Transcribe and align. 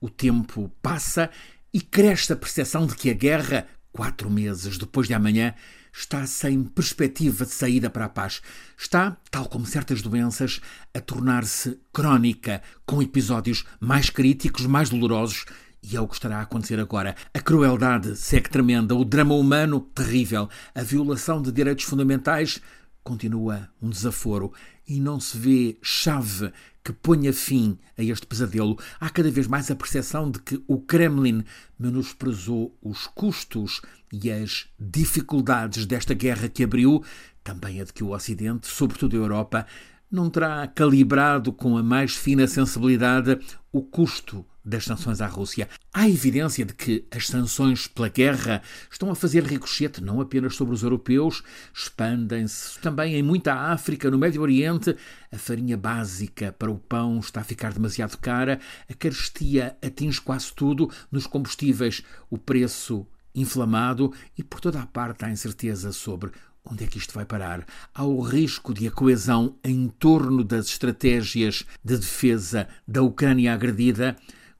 o 0.00 0.08
tempo 0.08 0.70
passa 0.82 1.30
e 1.72 1.80
cresce 1.80 2.32
a 2.32 2.36
percepção 2.36 2.86
de 2.86 2.94
que 2.94 3.10
a 3.10 3.14
guerra, 3.14 3.66
quatro 3.92 4.30
meses 4.30 4.78
depois 4.78 5.06
de 5.06 5.14
amanhã, 5.14 5.54
está 5.92 6.26
sem 6.26 6.62
perspectiva 6.62 7.44
de 7.46 7.52
saída 7.52 7.88
para 7.88 8.04
a 8.04 8.08
paz. 8.08 8.42
Está, 8.76 9.16
tal 9.30 9.48
como 9.48 9.64
certas 9.64 10.02
doenças, 10.02 10.60
a 10.94 11.00
tornar-se 11.00 11.78
crónica, 11.92 12.62
com 12.84 13.02
episódios 13.02 13.64
mais 13.80 14.10
críticos, 14.10 14.66
mais 14.66 14.90
dolorosos. 14.90 15.46
E 15.82 15.96
é 15.96 16.00
o 16.00 16.08
que 16.08 16.14
estará 16.14 16.38
a 16.38 16.42
acontecer 16.42 16.78
agora. 16.78 17.14
A 17.32 17.40
crueldade 17.40 18.16
segue 18.16 18.50
tremenda, 18.50 18.94
o 18.94 19.04
drama 19.04 19.34
humano 19.34 19.80
terrível, 19.80 20.48
a 20.74 20.82
violação 20.82 21.40
de 21.40 21.50
direitos 21.50 21.84
fundamentais 21.84 22.60
continua 23.02 23.68
um 23.80 23.88
desaforo 23.88 24.52
e 24.86 25.00
não 25.00 25.20
se 25.20 25.38
vê 25.38 25.78
chave 25.80 26.52
que 26.86 26.92
ponha 26.92 27.32
fim 27.32 27.76
a 27.98 28.02
este 28.04 28.24
pesadelo. 28.28 28.78
Há 29.00 29.10
cada 29.10 29.28
vez 29.28 29.48
mais 29.48 29.68
a 29.72 29.74
percepção 29.74 30.30
de 30.30 30.38
que 30.38 30.62
o 30.68 30.78
Kremlin 30.78 31.42
menosprezou 31.76 32.78
os 32.80 33.08
custos 33.08 33.82
e 34.12 34.30
as 34.30 34.68
dificuldades 34.78 35.84
desta 35.84 36.14
guerra 36.14 36.48
que 36.48 36.62
abriu, 36.62 37.02
também 37.42 37.80
a 37.80 37.84
de 37.84 37.92
que 37.92 38.04
o 38.04 38.14
Ocidente, 38.14 38.68
sobretudo 38.68 39.16
a 39.16 39.18
Europa, 39.18 39.66
não 40.08 40.30
terá 40.30 40.64
calibrado 40.68 41.52
com 41.52 41.76
a 41.76 41.82
mais 41.82 42.14
fina 42.14 42.46
sensibilidade 42.46 43.36
o 43.72 43.82
custo 43.82 44.46
das 44.66 44.84
sanções 44.84 45.20
à 45.20 45.26
Rússia. 45.28 45.68
Há 45.94 46.08
evidência 46.08 46.64
de 46.64 46.74
que 46.74 47.06
as 47.10 47.28
sanções 47.28 47.86
pela 47.86 48.08
guerra 48.08 48.60
estão 48.90 49.10
a 49.10 49.14
fazer 49.14 49.44
ricochete 49.44 50.02
não 50.02 50.20
apenas 50.20 50.56
sobre 50.56 50.74
os 50.74 50.82
europeus, 50.82 51.42
expandem-se 51.72 52.78
também 52.80 53.14
em 53.14 53.22
muita 53.22 53.54
África, 53.54 54.10
no 54.10 54.18
Médio 54.18 54.42
Oriente. 54.42 54.96
A 55.30 55.38
farinha 55.38 55.76
básica 55.76 56.52
para 56.58 56.70
o 56.70 56.78
pão 56.78 57.20
está 57.20 57.40
a 57.40 57.44
ficar 57.44 57.72
demasiado 57.72 58.18
cara, 58.18 58.58
a 58.90 58.94
carestia 58.94 59.76
atinge 59.80 60.20
quase 60.20 60.52
tudo, 60.52 60.90
nos 61.12 61.26
combustíveis 61.26 62.02
o 62.28 62.36
preço 62.36 63.06
inflamado 63.34 64.12
e 64.36 64.42
por 64.42 64.60
toda 64.60 64.80
a 64.80 64.86
parte 64.86 65.24
há 65.24 65.30
incerteza 65.30 65.92
sobre 65.92 66.32
Onde 66.68 66.82
é 66.82 66.86
que 66.88 66.98
isto 66.98 67.14
vai 67.14 67.24
parar? 67.24 67.64
Há 67.94 68.04
o 68.04 68.20
risco 68.20 68.74
de 68.74 68.88
a 68.88 68.90
coesão 68.90 69.56
em 69.62 69.86
torno 69.86 70.42
das 70.42 70.66
estratégias 70.66 71.64
de 71.84 71.96
defesa 71.96 72.66
da 72.88 73.02
Ucrânia 73.02 73.54
agredida 73.54 74.16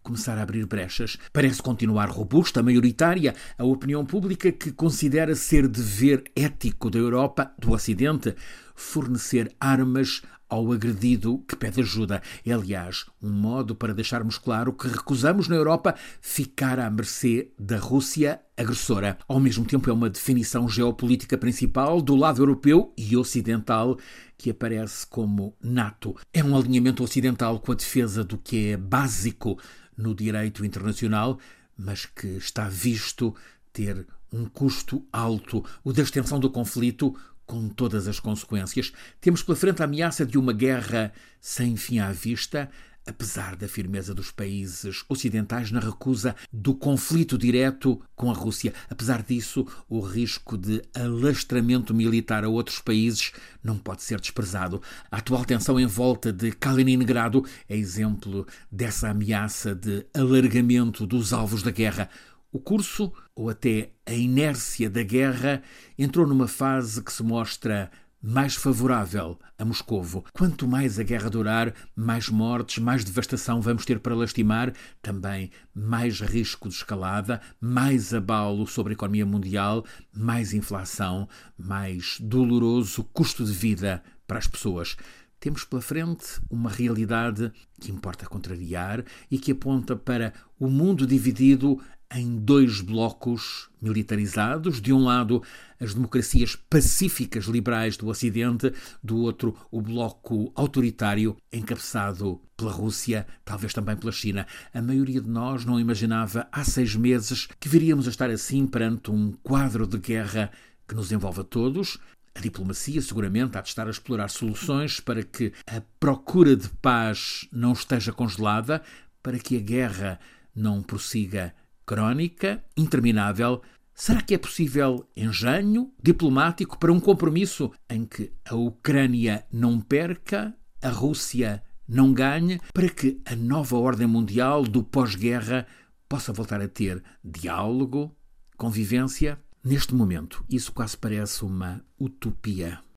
começar 0.07 0.39
a 0.39 0.43
abrir 0.43 0.65
brechas. 0.67 1.19
Parece 1.33 1.61
continuar 1.61 2.09
robusta, 2.09 2.63
maioritária, 2.63 3.35
a 3.59 3.65
opinião 3.65 4.07
pública 4.07 4.53
que 4.53 4.71
considera 4.71 5.35
ser 5.35 5.67
dever 5.67 6.23
ético 6.37 6.89
da 6.89 6.99
Europa, 6.99 7.51
do 7.59 7.73
Ocidente, 7.73 8.37
fornecer 8.77 9.53
armas 9.59 10.23
ao 10.49 10.73
agredido 10.73 11.39
que 11.49 11.57
pede 11.57 11.81
ajuda. 11.81 12.23
É, 12.45 12.53
aliás, 12.53 13.07
um 13.21 13.33
modo 13.33 13.75
para 13.75 13.93
deixarmos 13.93 14.39
claro 14.39 14.73
que 14.73 14.87
recusamos 14.87 15.49
na 15.49 15.57
Europa 15.57 15.97
ficar 16.21 16.79
à 16.79 16.89
mercê 16.89 17.51
da 17.59 17.79
Rússia 17.79 18.41
agressora. 18.57 19.19
Ao 19.27 19.41
mesmo 19.41 19.65
tempo, 19.65 19.91
é 19.91 19.93
uma 19.93 20.09
definição 20.09 20.69
geopolítica 20.69 21.37
principal 21.37 22.01
do 22.01 22.15
lado 22.15 22.41
europeu 22.41 22.93
e 22.97 23.17
ocidental 23.17 23.99
que 24.37 24.51
aparece 24.51 25.07
como 25.07 25.55
NATO. 25.61 26.17
É 26.33 26.43
um 26.43 26.57
alinhamento 26.57 27.03
ocidental 27.03 27.59
com 27.61 27.73
a 27.73 27.75
defesa 27.75 28.23
do 28.23 28.39
que 28.39 28.71
é 28.71 28.77
básico 28.77 29.59
no 29.97 30.15
direito 30.15 30.65
internacional, 30.65 31.39
mas 31.77 32.07
que 32.07 32.27
está 32.27 32.69
visto 32.69 33.35
ter 33.73 34.07
um 34.33 34.47
custo 34.47 35.05
alto, 35.13 35.65
o 35.83 35.93
da 35.93 36.03
extensão 36.03 36.39
do 36.39 36.51
conflito, 36.51 37.17
com 37.47 37.69
todas 37.69 38.09
as 38.09 38.19
consequências. 38.19 38.93
Temos 39.21 39.43
pela 39.43 39.57
frente 39.57 39.81
a 39.81 39.85
ameaça 39.85 40.27
de 40.27 40.37
uma 40.37 40.53
guerra 40.53 41.13
sem 41.41 41.77
fim 41.77 41.99
à 41.99 42.11
vista, 42.13 42.69
apesar 43.07 43.57
da 43.57 43.69
firmeza 43.69 44.15
dos 44.15 44.31
países 44.31 45.05
ocidentais 45.09 45.71
na 45.71 45.81
recusa 45.81 46.35
do 46.53 46.75
conflito 46.75 47.39
direto 47.39 48.01
com 48.15 48.31
a 48.31 48.35
Rússia. 48.35 48.75
Apesar 48.91 49.23
disso, 49.23 49.67
o 49.89 50.01
risco 50.01 50.59
de 50.59 50.83
alastramento 50.95 51.95
militar 51.95 52.45
a 52.45 52.49
outros 52.49 52.81
países 52.81 53.33
não 53.63 53.79
pode 53.79 54.03
ser 54.03 54.21
desprezado. 54.21 54.83
A 55.11 55.19
atual 55.19 55.45
tensão 55.45 55.79
em 55.79 55.87
volta 55.87 56.33
de 56.33 56.51
Kaliningrado 56.53 57.45
é 57.69 57.77
exemplo 57.77 58.47
dessa 58.71 59.11
ameaça 59.11 59.75
de 59.75 60.05
alargamento 60.13 61.07
dos 61.07 61.33
alvos 61.33 61.63
da 61.63 61.71
guerra. 61.71 62.11
O 62.53 62.59
curso, 62.59 63.13
ou 63.35 63.51
até 63.51 63.91
a 64.07 64.15
inércia 64.15 64.89
da 64.89 65.03
guerra, 65.03 65.63
entrou 65.99 66.27
numa 66.27 66.49
fase 66.49 67.03
que 67.03 67.13
se 67.13 67.23
mostra 67.23 67.91
mais 68.23 68.55
favorável 68.55 69.39
a 69.59 69.65
Moscovo. 69.65 70.25
Quanto 70.33 70.67
mais 70.67 70.99
a 70.99 71.03
guerra 71.03 71.31
durar, 71.31 71.75
mais 71.95 72.29
mortes, 72.29 72.79
mais 72.79 73.05
devastação 73.05 73.61
vamos 73.61 73.85
ter 73.85 74.01
para 74.01 74.15
lastimar, 74.15 74.73
também 75.01 75.51
mais 75.75 76.21
risco 76.21 76.69
de 76.69 76.75
escalada, 76.75 77.41
mais 77.61 78.13
abalo 78.13 78.67
sobre 78.67 78.93
a 78.93 78.95
economia 78.95 79.27
mundial, 79.27 79.85
mais 80.13 80.53
inflação, 80.53 81.29
mais 81.57 82.19
doloroso 82.21 83.05
custo 83.05 83.45
de 83.45 83.53
vida 83.53 84.03
para 84.27 84.39
as 84.39 84.47
pessoas. 84.47 84.97
Temos 85.39 85.65
pela 85.65 85.83
frente 85.83 86.41
uma 86.51 86.71
realidade 86.71 87.53
que 87.81 87.93
importa 87.93 88.27
contrariar 88.27 89.05
e 89.31 89.39
que 89.39 89.53
aponta 89.53 89.95
para 89.95 90.33
o 90.59 90.69
mundo 90.69 91.07
dividido 91.07 91.81
em 92.15 92.37
dois 92.39 92.81
blocos 92.81 93.69
militarizados. 93.81 94.81
De 94.81 94.93
um 94.93 95.05
lado, 95.05 95.43
as 95.81 95.95
democracias 95.95 96.57
pacíficas 96.57 97.45
liberais 97.47 97.97
do 97.97 98.09
Ocidente, 98.09 98.73
do 99.03 99.19
outro, 99.19 99.57
o 99.71 99.81
bloco 99.81 100.53
autoritário 100.55 101.37
encabeçado 101.53 102.41
pela 102.57 102.73
Rússia, 102.73 103.27
talvez 103.45 103.73
também 103.73 103.97
pela 103.97 104.13
China. 104.13 104.47
A 104.73 104.81
maioria 104.81 105.21
de 105.21 105.29
nós 105.29 105.65
não 105.65 105.79
imaginava 105.79 106.49
há 106.51 106.65
seis 106.65 106.95
meses 106.95 107.49
que 107.61 107.69
viríamos 107.69 108.07
a 108.07 108.11
estar 108.11 108.31
assim 108.31 108.67
perante 108.67 109.11
um 109.11 109.33
quadro 109.43 109.87
de 109.87 109.99
guerra 109.99 110.51
que 110.89 110.95
nos 110.95 111.13
envolve 111.13 111.41
a 111.41 111.45
todos. 111.45 111.99
A 112.35 112.41
diplomacia, 112.41 113.01
seguramente, 113.01 113.57
há 113.57 113.63
de 113.63 113.69
estar 113.69 113.87
a 113.87 113.91
explorar 113.91 114.29
soluções 114.29 115.01
para 115.01 115.23
que 115.23 115.53
a 115.67 115.83
procura 115.99 116.55
de 116.55 116.69
paz 116.69 117.49
não 117.51 117.73
esteja 117.73 118.13
congelada, 118.13 118.83
para 119.23 119.39
que 119.39 119.57
a 119.57 119.61
guerra 119.61 120.21
não 120.55 120.83
prossiga 120.83 121.55
crónica, 121.87 122.63
interminável. 122.77 123.63
Será 123.95 124.21
que 124.21 124.35
é 124.35 124.39
possível 124.39 125.09
engenho 125.17 125.93
diplomático 126.03 126.79
para 126.79 126.93
um 126.93 127.01
compromisso 127.01 127.73
em 127.89 128.05
que 128.05 128.33
a 128.45 128.55
Ucrânia 128.55 129.47
não 129.51 129.81
perca, 129.81 130.55
a 130.83 130.91
Rússia 130.91 131.63
não 131.89 132.13
ganhe, 132.13 132.61
para 132.75 132.91
que 132.91 133.23
a 133.25 133.35
nova 133.37 133.79
ordem 133.79 134.07
mundial 134.07 134.65
do 134.65 134.83
pós-guerra 134.83 135.67
possa 136.09 136.33
voltar 136.33 136.61
a 136.61 136.69
ter 136.69 137.03
diálogo, 137.25 138.15
convivência? 138.57 139.39
Neste 139.65 139.95
momento, 139.95 140.45
isso 140.49 140.73
quase 140.73 140.97
parece 140.97 141.45
uma 141.45 141.83
utopia. 141.99 142.79